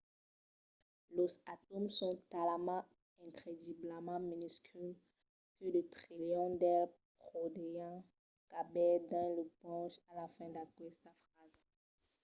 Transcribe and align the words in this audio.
los 1.17 1.33
atòms 1.53 1.91
son 1.99 2.15
talament 2.33 2.87
incrediblament 3.27 4.23
minusculs 4.31 4.97
que 5.55 5.65
de 5.75 5.83
trilions 5.95 6.57
d’eles 6.61 6.95
podrián 7.29 7.97
caber 8.51 8.93
dins 9.09 9.31
lo 9.37 9.43
ponch 9.59 9.95
a 10.09 10.11
la 10.19 10.27
fin 10.35 10.49
d’aquesta 10.55 11.09
frasa 11.25 11.65